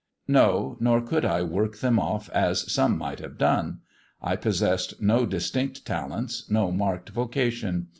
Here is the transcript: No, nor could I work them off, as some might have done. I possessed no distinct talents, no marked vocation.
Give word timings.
No, 0.27 0.77
nor 0.79 0.99
could 0.99 1.23
I 1.25 1.43
work 1.43 1.75
them 1.77 1.99
off, 1.99 2.27
as 2.31 2.71
some 2.73 2.97
might 2.97 3.19
have 3.19 3.37
done. 3.37 3.81
I 4.19 4.35
possessed 4.35 4.99
no 4.99 5.27
distinct 5.27 5.85
talents, 5.85 6.49
no 6.49 6.71
marked 6.71 7.09
vocation. 7.11 7.89